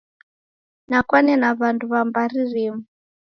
[0.89, 2.83] Nakwane na w'andu w'a mbari rimu.